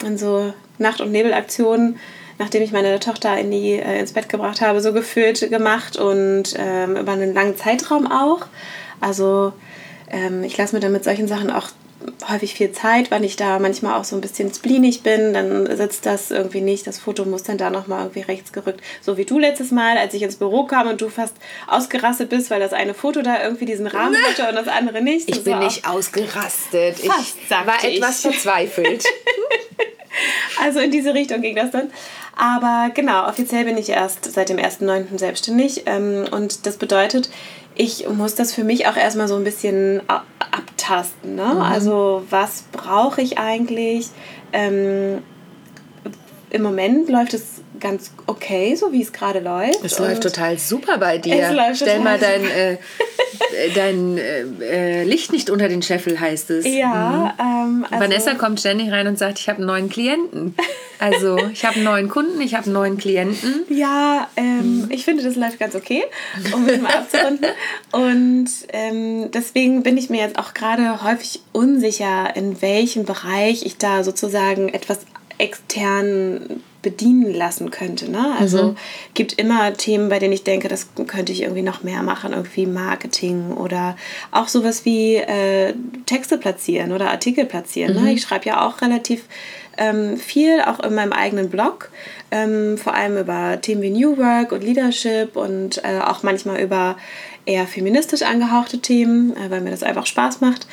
[0.05, 1.97] in so Nacht- und Nebelaktionen,
[2.37, 6.53] nachdem ich meine Tochter in die, äh, ins Bett gebracht habe, so gefühlt gemacht und
[6.57, 8.45] ähm, über einen langen Zeitraum auch.
[9.01, 9.53] Also
[10.09, 11.69] ähm, ich lasse mir dann mit solchen Sachen auch
[12.29, 16.05] häufig viel Zeit, weil ich da manchmal auch so ein bisschen spleenig bin, dann sitzt
[16.05, 16.87] das irgendwie nicht.
[16.87, 18.81] Das Foto muss dann da nochmal irgendwie rechts gerückt.
[19.01, 21.35] So wie du letztes Mal, als ich ins Büro kam und du fast
[21.67, 25.29] ausgerastet bist, weil das eine Foto da irgendwie diesen Rahmen hatte und das andere nicht.
[25.29, 26.99] Ich bin nicht ausgerastet.
[27.01, 27.09] Ich
[27.49, 28.31] war etwas ich.
[28.31, 29.03] verzweifelt.
[30.61, 31.91] also in diese Richtung ging das dann.
[32.35, 35.17] Aber genau, offiziell bin ich erst seit dem 1.9.
[35.17, 35.83] selbstständig.
[35.85, 37.29] Ähm, und das bedeutet,
[37.75, 40.01] ich muss das für mich auch erstmal so ein bisschen
[40.57, 41.35] abtasten.
[41.35, 41.53] Ne?
[41.55, 41.61] Mhm.
[41.61, 44.09] Also was brauche ich eigentlich?
[44.53, 45.21] Ähm,
[46.49, 49.83] Im Moment läuft es ganz okay, so wie es gerade läuft.
[49.83, 51.73] Es läuft total super bei dir.
[51.73, 52.77] Stell mal dein, äh,
[53.73, 56.65] dein äh, äh, Licht nicht unter den Scheffel, heißt es.
[56.65, 57.33] Ja.
[57.37, 57.45] Mhm.
[57.45, 60.55] Ähm, also Vanessa kommt ständig rein und sagt, ich habe einen neuen Klienten.
[60.99, 63.65] Also ich habe einen neuen Kunden, ich habe einen neuen Klienten.
[63.69, 64.91] Ja, ähm, mhm.
[64.91, 66.03] ich finde, das läuft ganz okay,
[66.53, 67.49] um es mal abzurunden.
[67.91, 73.77] Und ähm, deswegen bin ich mir jetzt auch gerade häufig unsicher, in welchem Bereich ich
[73.77, 74.99] da sozusagen etwas
[75.37, 78.11] extern bedienen lassen könnte.
[78.11, 78.35] Ne?
[78.39, 78.77] Also mhm.
[79.15, 82.67] gibt immer Themen, bei denen ich denke, das könnte ich irgendwie noch mehr machen, irgendwie
[82.67, 83.97] Marketing oder
[84.29, 85.73] auch sowas wie äh,
[86.05, 87.95] Texte platzieren oder Artikel platzieren.
[87.95, 88.01] Ne?
[88.01, 88.05] Mhm.
[88.05, 88.13] Ne?
[88.13, 89.23] Ich schreibe ja auch relativ
[89.77, 91.89] ähm, viel auch in meinem eigenen Blog,
[92.29, 96.97] ähm, vor allem über Themen wie New Work und Leadership und äh, auch manchmal über
[97.45, 100.67] eher feministisch angehauchte Themen, äh, weil mir das einfach Spaß macht.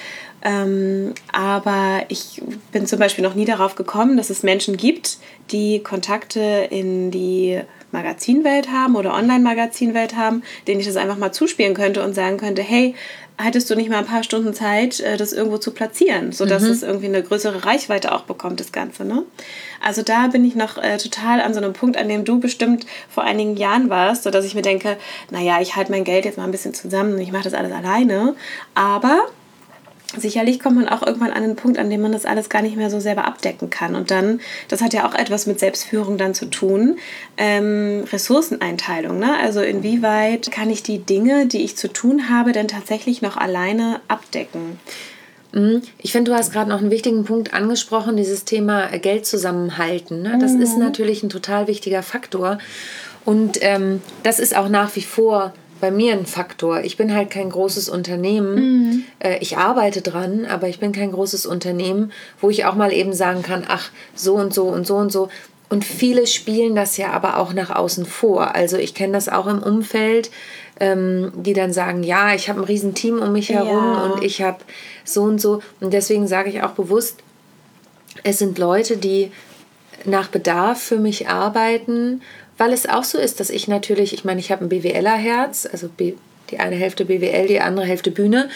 [0.45, 5.19] Ähm, aber ich bin zum Beispiel noch nie darauf gekommen, dass es Menschen gibt,
[5.51, 7.61] die Kontakte in die
[7.93, 12.63] Magazinwelt haben oder Online-Magazinwelt haben, denen ich das einfach mal zuspielen könnte und sagen könnte,
[12.63, 12.95] hey,
[13.39, 16.71] hättest du nicht mal ein paar Stunden Zeit, äh, das irgendwo zu platzieren, sodass mhm.
[16.71, 19.05] es irgendwie eine größere Reichweite auch bekommt, das Ganze.
[19.05, 19.25] Ne?
[19.85, 22.87] Also da bin ich noch äh, total an so einem Punkt, an dem du bestimmt
[23.09, 24.97] vor einigen Jahren warst, sodass ich mir denke,
[25.31, 27.73] naja, ich halte mein Geld jetzt mal ein bisschen zusammen und ich mache das alles
[27.73, 28.35] alleine.
[28.75, 29.27] Aber
[30.17, 32.77] sicherlich kommt man auch irgendwann an einen Punkt, an dem man das alles gar nicht
[32.77, 33.95] mehr so selber abdecken kann.
[33.95, 36.99] Und dann, das hat ja auch etwas mit Selbstführung dann zu tun,
[37.37, 39.19] ähm, Ressourceneinteilung.
[39.19, 39.37] Ne?
[39.39, 44.01] Also inwieweit kann ich die Dinge, die ich zu tun habe, denn tatsächlich noch alleine
[44.09, 44.79] abdecken?
[45.53, 45.83] Mhm.
[45.99, 50.23] Ich finde, du hast gerade noch einen wichtigen Punkt angesprochen, dieses Thema Geld zusammenhalten.
[50.23, 50.39] Ne?
[50.41, 50.63] Das mhm.
[50.63, 52.59] ist natürlich ein total wichtiger Faktor.
[53.25, 56.83] Und ähm, das ist auch nach wie vor bei mir ein Faktor.
[56.85, 58.55] Ich bin halt kein großes Unternehmen.
[58.55, 59.05] Mhm.
[59.19, 63.13] Äh, ich arbeite dran, aber ich bin kein großes Unternehmen, wo ich auch mal eben
[63.13, 65.29] sagen kann, ach, so und so und so und so.
[65.69, 68.55] Und viele spielen das ja aber auch nach außen vor.
[68.55, 70.31] Also ich kenne das auch im Umfeld,
[70.79, 74.05] ähm, die dann sagen, ja, ich habe ein Riesenteam um mich herum ja.
[74.05, 74.59] und ich habe
[75.05, 75.63] so und so.
[75.81, 77.19] Und deswegen sage ich auch bewusst,
[78.23, 79.33] es sind Leute, die
[80.05, 82.23] nach Bedarf für mich arbeiten
[82.59, 85.89] weil es auch so ist, dass ich natürlich, ich meine, ich habe ein BWLer-Herz, also
[85.99, 86.17] die
[86.59, 88.49] eine Hälfte BWL, die andere Hälfte Bühne,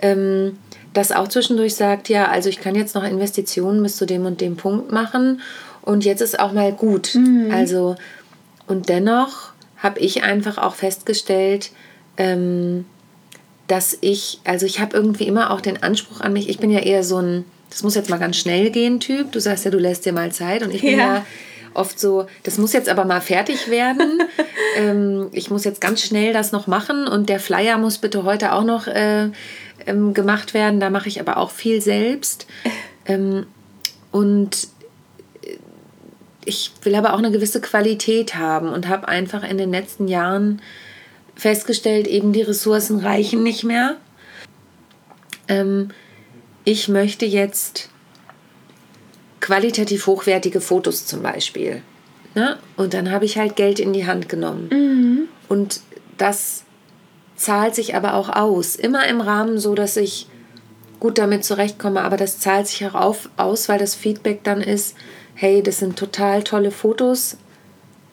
[0.00, 0.58] ähm,
[0.94, 4.40] das auch zwischendurch sagt, ja, also ich kann jetzt noch Investitionen bis zu dem und
[4.40, 5.40] dem Punkt machen
[5.82, 7.14] und jetzt ist auch mal gut.
[7.14, 7.50] Mhm.
[7.50, 7.96] Also,
[8.66, 11.70] und dennoch habe ich einfach auch festgestellt,
[12.16, 12.84] ähm,
[13.68, 16.80] dass ich, also ich habe irgendwie immer auch den Anspruch an mich, ich bin ja
[16.80, 19.32] eher so ein, das muss jetzt mal ganz schnell gehen Typ.
[19.32, 21.26] Du sagst ja, du lässt dir mal Zeit und ich bin ja, ja
[21.74, 24.22] oft so, das muss jetzt aber mal fertig werden.
[24.76, 28.52] ähm, ich muss jetzt ganz schnell das noch machen und der Flyer muss bitte heute
[28.52, 29.30] auch noch äh,
[29.86, 30.80] ähm, gemacht werden.
[30.80, 32.46] Da mache ich aber auch viel selbst.
[33.06, 33.46] Ähm,
[34.10, 34.68] und
[35.44, 35.56] äh,
[36.44, 40.60] ich will aber auch eine gewisse Qualität haben und habe einfach in den letzten Jahren
[41.34, 43.96] festgestellt, eben die Ressourcen reichen nicht mehr.
[45.48, 45.90] Ähm,
[46.64, 47.90] ich möchte jetzt
[49.42, 51.82] qualitativ hochwertige Fotos zum Beispiel.
[52.34, 52.56] Ne?
[52.78, 54.68] Und dann habe ich halt Geld in die Hand genommen.
[54.72, 55.28] Mhm.
[55.50, 55.80] Und
[56.16, 56.62] das
[57.36, 58.76] zahlt sich aber auch aus.
[58.76, 60.28] Immer im Rahmen so, dass ich
[61.00, 64.96] gut damit zurechtkomme, aber das zahlt sich auch auf, aus, weil das Feedback dann ist,
[65.34, 67.36] hey, das sind total tolle Fotos.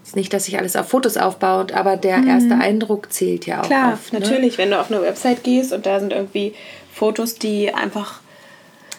[0.03, 2.27] Ist nicht, dass sich alles auf Fotos aufbaut, aber der mhm.
[2.27, 3.67] erste Eindruck zählt ja auch.
[3.67, 4.19] Klar, oft, ne?
[4.19, 6.55] natürlich, wenn du auf eine Website gehst und da sind irgendwie
[6.91, 8.21] Fotos, die einfach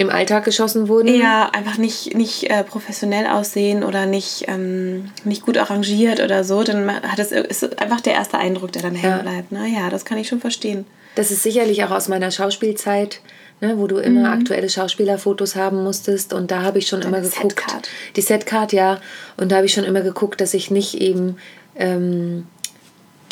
[0.00, 1.14] im Alltag geschossen wurden?
[1.14, 6.62] Ja, einfach nicht, nicht äh, professionell aussehen oder nicht, ähm, nicht gut arrangiert oder so,
[6.62, 9.00] dann hat es, ist einfach der erste Eindruck, der dann ja.
[9.02, 9.52] hängen bleibt.
[9.52, 9.68] Ne?
[9.68, 10.86] Ja, das kann ich schon verstehen.
[11.16, 13.20] Das ist sicherlich auch aus meiner Schauspielzeit,
[13.60, 14.40] ne, wo du immer mhm.
[14.40, 16.32] aktuelle Schauspielerfotos haben musstest.
[16.32, 17.58] Und da habe ich schon Deine immer geguckt.
[17.58, 17.88] Setcard.
[18.16, 19.00] Die Setcard, ja.
[19.36, 21.36] Und da habe ich schon immer geguckt, dass ich nicht eben
[21.76, 22.46] ähm,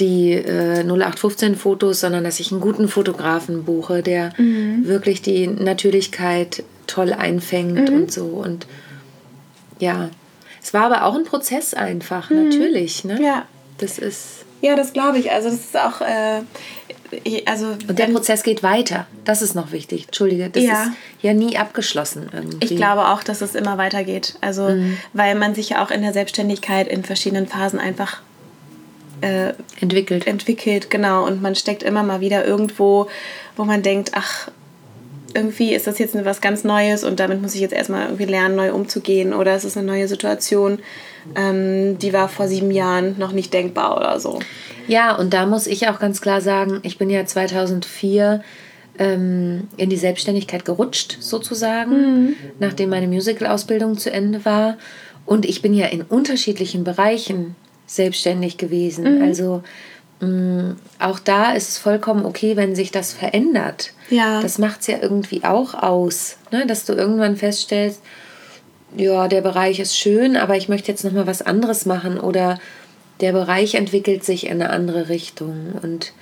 [0.01, 4.87] die äh, 0815 Fotos, sondern dass ich einen guten Fotografen buche, der mhm.
[4.87, 7.97] wirklich die Natürlichkeit toll einfängt mhm.
[7.97, 8.27] und so.
[8.27, 8.67] Und
[9.79, 10.11] ja,
[10.63, 12.45] es war aber auch ein Prozess einfach, mhm.
[12.45, 13.05] natürlich.
[13.05, 13.21] Ne?
[13.23, 13.47] Ja.
[13.79, 14.45] Das ist.
[14.61, 15.31] Ja, das glaube ich.
[15.31, 16.01] Also das ist auch.
[16.01, 16.43] Äh,
[17.47, 19.07] also und der Prozess geht weiter.
[19.25, 20.07] Das ist noch wichtig.
[20.07, 20.83] Entschuldige, das ja.
[20.83, 20.91] ist
[21.23, 22.67] ja nie abgeschlossen irgendwie.
[22.67, 24.35] Ich glaube auch, dass es immer weitergeht.
[24.41, 24.99] Also mhm.
[25.15, 28.21] weil man sich ja auch in der Selbstständigkeit in verschiedenen Phasen einfach
[29.21, 30.27] äh, entwickelt.
[30.27, 31.27] Entwickelt, genau.
[31.27, 33.09] Und man steckt immer mal wieder irgendwo,
[33.57, 34.51] wo man denkt, ach,
[35.35, 38.57] irgendwie ist das jetzt was ganz Neues und damit muss ich jetzt erstmal irgendwie lernen,
[38.57, 39.35] neu umzugehen.
[39.35, 40.79] Oder es ist eine neue Situation,
[41.37, 44.39] ähm, die war vor sieben Jahren noch nicht denkbar oder so.
[44.87, 48.43] Ja, und da muss ich auch ganz klar sagen, ich bin ja 2004
[48.99, 52.37] ähm, in die Selbstständigkeit gerutscht, sozusagen, mhm.
[52.59, 54.79] nachdem meine Musical-Ausbildung zu Ende war.
[55.27, 57.55] Und ich bin ja in unterschiedlichen Bereichen
[57.89, 59.17] selbstständig gewesen.
[59.17, 59.23] Mhm.
[59.23, 59.63] Also
[60.21, 63.93] mh, mm, auch da ist es vollkommen okay, wenn sich das verändert.
[64.11, 64.41] Ja.
[64.41, 66.67] Das macht es ja irgendwie auch aus, ne?
[66.67, 68.01] dass du irgendwann feststellst,
[68.97, 72.59] ja, der Bereich ist schön, aber ich möchte jetzt noch mal was anderes machen oder
[73.21, 76.13] der Bereich entwickelt sich in eine andere Richtung und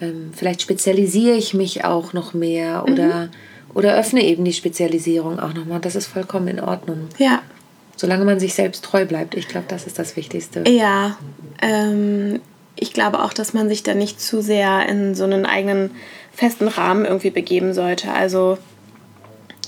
[0.00, 3.30] ähm, vielleicht spezialisiere ich mich auch noch mehr oder, mhm.
[3.74, 5.80] oder öffne eben die Spezialisierung auch noch mal.
[5.80, 7.08] Das ist vollkommen in Ordnung.
[7.18, 7.42] Ja.
[7.96, 9.34] Solange man sich selbst treu bleibt.
[9.34, 10.64] Ich glaube, das ist das Wichtigste.
[10.68, 11.16] Ja.
[11.62, 12.40] Ähm,
[12.76, 15.92] ich glaube auch, dass man sich da nicht zu sehr in so einen eigenen
[16.32, 18.12] festen Rahmen irgendwie begeben sollte.
[18.12, 18.58] Also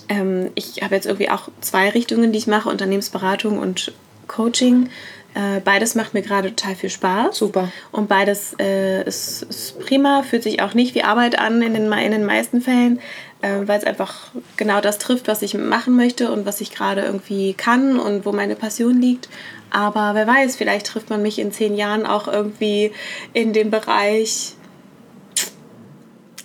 [0.08, 3.92] ähm, ich habe jetzt irgendwie auch zwei Richtungen, die ich mache, Unternehmensberatung und
[4.26, 4.90] Coaching.
[5.34, 7.36] Äh, beides macht mir gerade total viel Spaß.
[7.36, 7.70] Super.
[7.92, 11.92] Und beides äh, ist, ist prima, fühlt sich auch nicht wie Arbeit an in den,
[11.92, 13.00] in den meisten Fällen,
[13.40, 17.02] äh, weil es einfach genau das trifft, was ich machen möchte und was ich gerade
[17.02, 19.28] irgendwie kann und wo meine Passion liegt.
[19.70, 22.92] Aber wer weiß, vielleicht trifft man mich in zehn Jahren auch irgendwie
[23.32, 24.54] in dem Bereich.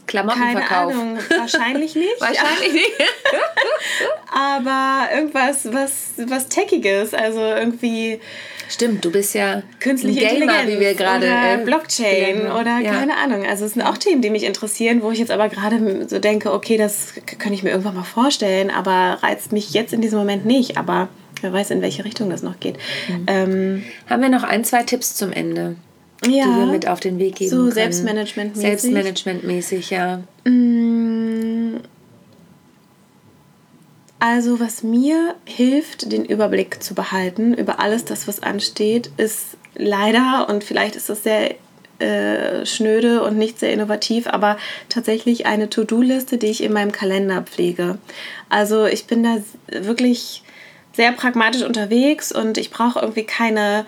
[0.05, 0.91] Klamottenverkauf.
[0.91, 2.19] Keine Ahnung, wahrscheinlich nicht.
[2.21, 2.91] Wahrscheinlich nicht.
[4.31, 8.19] aber irgendwas, was, was Techiges, also irgendwie
[8.73, 12.59] Stimmt, du bist ja künstliche Gamer, Intelligenz wie wir gerade äh, Blockchain haben.
[12.61, 12.91] oder Ja.
[12.93, 13.45] keine Ahnung.
[13.45, 16.51] Also es sind auch Themen, die mich interessieren, wo ich jetzt aber gerade so denke,
[16.51, 20.45] okay, das könnte ich mir irgendwann mal vorstellen, aber reizt mich jetzt in diesem Moment
[20.45, 20.77] nicht.
[20.77, 21.09] Aber
[21.41, 22.77] wer weiß, in welche Richtung das noch geht.
[23.07, 23.25] Mhm.
[23.27, 25.75] Ähm, Haben wir noch ein, zwei Tipps zum Ende,
[26.25, 27.69] ja, die wir mit auf den Weg geben so?
[27.69, 28.55] Selbstmanagement-mäßig.
[28.61, 30.21] Selbstmanagementmäßig, ja.
[30.45, 31.52] Mm,
[34.25, 40.47] Also, was mir hilft, den Überblick zu behalten über alles das, was ansteht, ist leider,
[40.47, 41.55] und vielleicht ist das sehr
[41.99, 44.55] äh, schnöde und nicht sehr innovativ, aber
[44.87, 47.97] tatsächlich eine To-Do-Liste, die ich in meinem Kalender pflege.
[48.47, 50.43] Also, ich bin da wirklich
[50.93, 53.85] sehr pragmatisch unterwegs und ich brauche irgendwie keine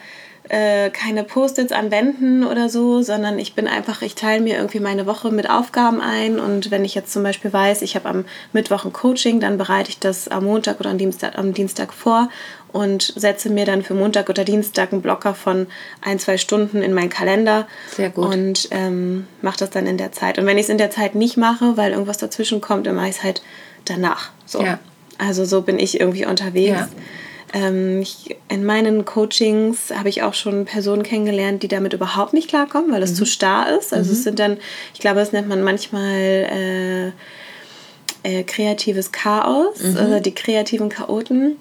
[0.50, 4.80] äh, keine Post-its an Wänden oder so, sondern ich bin einfach, ich teile mir irgendwie
[4.80, 8.26] meine Woche mit Aufgaben ein und wenn ich jetzt zum Beispiel weiß, ich habe am
[8.54, 12.30] Mittwoch ein Coaching, dann bereite ich das am Montag oder am Dienstag, am Dienstag vor
[12.76, 15.68] und setze mir dann für Montag oder Dienstag einen Blocker von
[16.02, 18.26] ein, zwei Stunden in meinen Kalender Sehr gut.
[18.34, 20.38] und ähm, mache das dann in der Zeit.
[20.38, 23.08] Und wenn ich es in der Zeit nicht mache, weil irgendwas dazwischen kommt, dann mache
[23.08, 23.42] ich es halt
[23.86, 24.32] danach.
[24.46, 24.62] So.
[24.62, 24.80] Ja.
[25.18, 26.78] Also so bin ich irgendwie unterwegs.
[26.78, 26.90] Ja.
[27.56, 32.50] Ähm, ich, in meinen Coachings habe ich auch schon Personen kennengelernt, die damit überhaupt nicht
[32.50, 33.16] klarkommen, weil es Mhm.
[33.16, 33.94] zu starr ist.
[33.94, 34.58] Also es sind dann,
[34.94, 37.08] ich glaube, das nennt man manchmal äh,
[38.24, 39.98] äh, kreatives Chaos, Mhm.
[39.98, 41.56] also die kreativen Chaoten,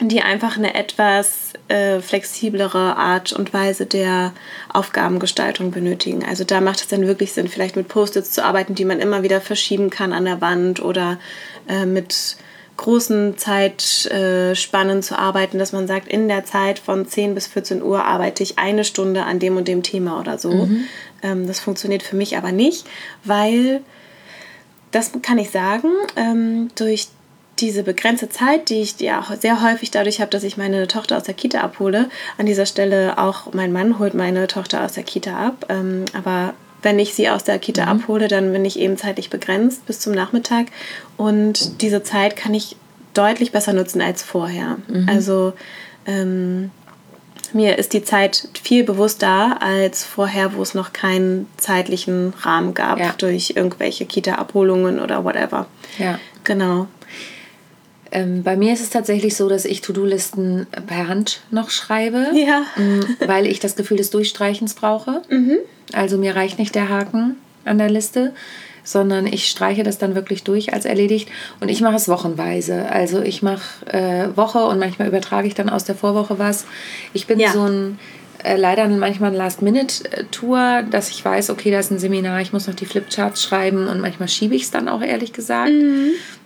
[0.00, 4.32] die einfach eine etwas äh, flexiblere Art und Weise der
[4.72, 6.24] Aufgabengestaltung benötigen.
[6.24, 9.22] Also da macht es dann wirklich Sinn, vielleicht mit Post-its zu arbeiten, die man immer
[9.22, 11.18] wieder verschieben kann an der Wand oder
[11.68, 12.36] äh, mit
[12.76, 18.04] großen Zeitspannen zu arbeiten, dass man sagt, in der Zeit von 10 bis 14 Uhr
[18.04, 20.68] arbeite ich eine Stunde an dem und dem Thema oder so.
[21.22, 22.86] Ähm, das funktioniert für mich aber nicht,
[23.24, 23.82] weil
[24.90, 27.08] das kann ich sagen, ähm, durch
[27.60, 31.16] diese begrenzte Zeit, die ich ja auch sehr häufig dadurch habe, dass ich meine Tochter
[31.16, 32.08] aus der Kita abhole.
[32.36, 35.66] An dieser Stelle auch mein Mann holt meine Tochter aus der Kita ab.
[35.68, 36.54] Ähm, aber
[36.84, 40.12] wenn ich sie aus der Kita abhole, dann bin ich eben zeitlich begrenzt bis zum
[40.12, 40.66] Nachmittag.
[41.16, 42.76] Und diese Zeit kann ich
[43.14, 44.76] deutlich besser nutzen als vorher.
[45.06, 45.52] Also
[46.06, 46.70] ähm,
[47.52, 52.98] mir ist die Zeit viel bewusster als vorher, wo es noch keinen zeitlichen Rahmen gab
[52.98, 53.14] Ja.
[53.16, 55.66] durch irgendwelche Kita-Abholungen oder whatever.
[55.98, 56.18] Ja.
[56.42, 56.88] Genau.
[58.10, 62.64] Ähm, bei mir ist es tatsächlich so, dass ich To-Do-Listen per Hand noch schreibe, Ja.
[62.76, 65.22] m, weil ich das Gefühl des Durchstreichens brauche.
[65.94, 68.32] Also mir reicht nicht der Haken an der Liste,
[68.82, 71.28] sondern ich streiche das dann wirklich durch als erledigt
[71.60, 72.90] und ich mache es wochenweise.
[72.90, 76.66] Also ich mache äh, Woche und manchmal übertrage ich dann aus der Vorwoche was.
[77.14, 77.52] Ich bin Ja.
[77.52, 77.98] so ein
[78.42, 82.66] äh, leider manchmal ein Last-Minute-Tour, dass ich weiß, okay, da ist ein Seminar, ich muss
[82.66, 85.72] noch die Flipcharts schreiben und manchmal schiebe ich es dann auch ehrlich gesagt.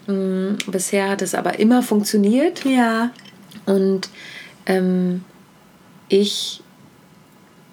[0.07, 3.11] Mm, Bisher hat es aber immer funktioniert Ja.
[3.67, 4.09] und
[4.67, 5.25] ähm,
[6.09, 6.61] ich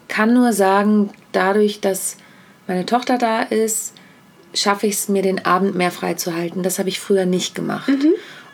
[0.07, 2.17] kann nur sagen, dadurch, dass
[2.67, 3.93] meine Tochter da ist,
[4.53, 6.63] schaffe ich es mir, den Abend mehr frei zu halten.
[6.63, 7.89] Das habe ich früher nicht gemacht.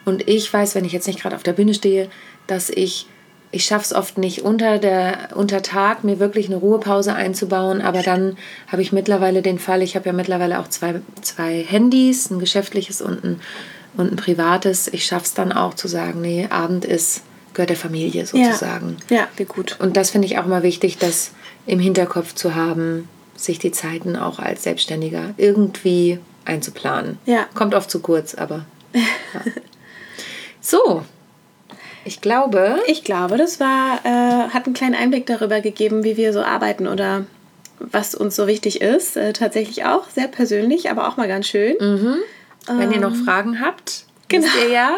[0.05, 2.09] Und ich weiß, wenn ich jetzt nicht gerade auf der Bühne stehe,
[2.47, 3.05] dass ich,
[3.51, 7.81] ich schaffe es oft nicht unter, der, unter Tag, mir wirklich eine Ruhepause einzubauen.
[7.81, 8.37] Aber dann
[8.67, 13.01] habe ich mittlerweile den Fall, ich habe ja mittlerweile auch zwei, zwei Handys, ein geschäftliches
[13.01, 13.41] und ein,
[13.95, 14.87] und ein privates.
[14.87, 18.97] Ich schaffe es dann auch zu sagen, nee, Abend ist, gehört der Familie sozusagen.
[19.09, 19.17] Ja.
[19.17, 19.77] ja, wie gut.
[19.79, 21.31] Und das finde ich auch immer wichtig, das
[21.65, 27.17] im Hinterkopf zu haben, sich die Zeiten auch als Selbstständiger irgendwie einzuplanen.
[27.25, 27.45] Ja.
[27.53, 28.65] Kommt oft zu kurz, aber.
[29.33, 29.41] Ja.
[30.59, 31.03] So,
[32.03, 36.33] ich glaube, Ich glaube, das war, äh, hat einen kleinen Einblick darüber gegeben, wie wir
[36.33, 37.25] so arbeiten oder
[37.79, 39.17] was uns so wichtig ist.
[39.17, 41.75] Äh, tatsächlich auch sehr persönlich, aber auch mal ganz schön.
[42.67, 44.45] wenn ihr noch Fragen habt, Genau.
[44.45, 44.97] wisst ihr ja,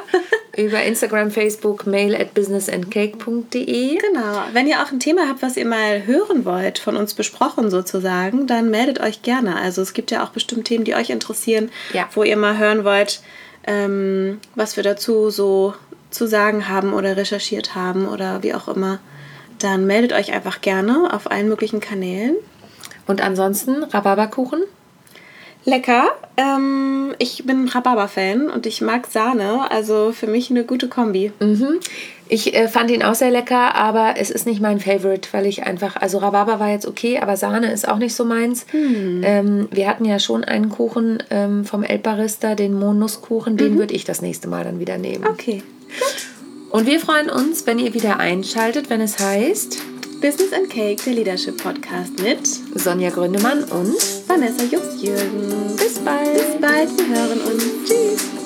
[0.58, 3.98] über Instagram, Facebook, mail at businessandcake.de.
[3.98, 4.44] Genau.
[4.54, 8.48] Wenn ihr auch ein Thema habt, was ihr mal hören wollt, von uns besprochen sozusagen,
[8.48, 9.56] dann meldet euch gerne.
[9.56, 12.08] Also es gibt ja auch bestimmt Themen, die euch interessieren, Ja.
[12.14, 13.22] wo ihr mal hören wollt,
[13.66, 15.74] ähm, was wir dazu so
[16.10, 19.00] zu sagen haben oder recherchiert haben oder wie auch immer.
[19.60, 22.36] Dann meldet euch einfach gerne auf allen möglichen Kanälen.
[23.08, 24.62] Und ansonsten Rhabarberkuchen.
[25.66, 26.10] Lecker.
[26.36, 29.72] Ähm, ich bin Rhabarber-Fan und ich mag Sahne.
[29.72, 31.32] Also für mich eine gute Kombi.
[31.40, 31.80] Mhm.
[32.30, 35.64] Ich äh, fand ihn auch sehr lecker, aber es ist nicht mein Favorite, weil ich
[35.64, 38.66] einfach, also Rhabarber war jetzt okay, aber Sahne ist auch nicht so meins.
[38.74, 44.06] Ähm, wir hatten ja schon einen Kuchen ähm, vom Elbbarista, den Mohnnusskuchen, den würde ich
[44.06, 45.26] das nächste Mal dann wieder nehmen.
[45.28, 45.62] Okay.
[46.72, 49.93] Und wir freuen uns, wenn ihr wieder einschaltet, wenn es heißt
[50.24, 52.48] Business and Cake, der Leadership Podcast mit
[52.80, 55.76] Sonja Gründemann und Vanessa Just-Jürgen.
[55.76, 56.34] bis bald.
[56.34, 57.64] Bis bald, wir hören uns.
[57.86, 58.43] Tschüss.